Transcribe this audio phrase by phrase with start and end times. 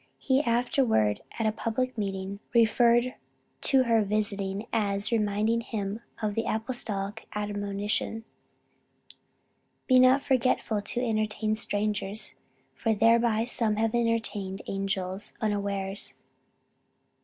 [0.17, 3.13] He afterward, at a public meeting, referred
[3.61, 4.41] to her visit
[4.73, 8.23] as "reminding him of the apostolic admonition,
[9.85, 12.33] 'Be not forgetful to entertain strangers,
[12.73, 16.15] for thereby some have entertained angels unawares.'"